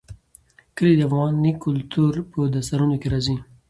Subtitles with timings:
[0.75, 3.37] کلي د افغان کلتور په داستانونو کې راځي.